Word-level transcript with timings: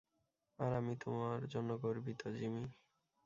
আর 0.59 0.71
আমি 0.73 0.93
তোমার 1.03 1.39
জন্য 1.47 1.69
গর্বিত, 1.77 2.21
জিমি। 2.35 2.65